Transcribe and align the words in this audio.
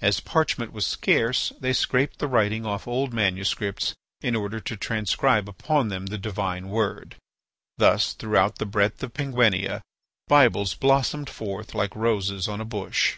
As 0.00 0.20
parchment 0.20 0.70
was 0.74 0.84
scarce, 0.86 1.50
they 1.58 1.72
scraped 1.72 2.18
the 2.18 2.28
writing 2.28 2.66
off 2.66 2.86
old 2.86 3.14
manuscripts 3.14 3.94
in 4.20 4.36
order 4.36 4.60
to 4.60 4.76
transcribe 4.76 5.48
upon 5.48 5.88
them 5.88 6.04
the 6.04 6.18
divine 6.18 6.68
word. 6.68 7.16
Thus 7.78 8.12
throughout 8.12 8.56
the 8.58 8.66
breadth 8.66 9.02
of 9.02 9.14
Penguinia 9.14 9.80
Bibles 10.28 10.74
blossomed 10.74 11.30
forth 11.30 11.74
like 11.74 11.96
roses 11.96 12.48
on 12.48 12.60
a 12.60 12.66
bush. 12.66 13.16